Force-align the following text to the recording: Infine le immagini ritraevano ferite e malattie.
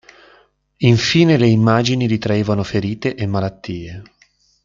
Infine 0.77 1.37
le 1.37 1.45
immagini 1.45 2.07
ritraevano 2.07 2.63
ferite 2.63 3.13
e 3.13 3.27
malattie. 3.27 4.01